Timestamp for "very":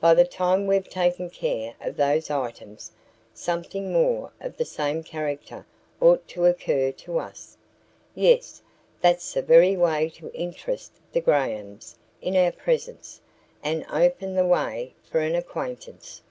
9.42-9.76